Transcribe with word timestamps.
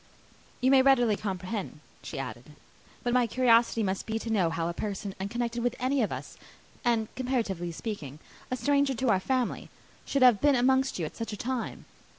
"You 0.61 0.71
may 0.71 0.81
readily 0.81 1.15
comprehend," 1.15 1.79
she 2.01 2.17
added, 2.17 2.53
"what 3.03 3.13
my 3.13 3.27
curiosity 3.27 3.83
must 3.83 4.07
be 4.07 4.17
to 4.17 4.31
know 4.31 4.49
how 4.49 4.67
a 4.67 4.73
person 4.73 5.13
unconnected 5.19 5.61
with 5.61 5.75
any 5.77 6.01
of 6.01 6.11
us, 6.11 6.37
and, 6.83 7.07
comparatively 7.13 7.71
speaking, 7.71 8.17
a 8.49 8.57
stranger 8.57 8.95
to 8.95 9.09
our 9.09 9.19
family, 9.19 9.69
should 10.03 10.23
have 10.23 10.41
been 10.41 10.55
amongst 10.55 10.97
you 10.97 11.05
at 11.05 11.15
such 11.15 11.33
a 11.33 11.37
time. 11.37 11.85